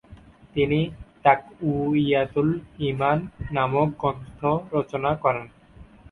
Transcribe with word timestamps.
তিনি 0.55 0.79
“তাকউইয়াতুল 1.25 2.49
ঈমান” 2.81 3.17
নামক 3.51 3.89
গ্রন্থ 4.01 4.39
রচনা 4.73 5.11
করেন। 5.23 5.45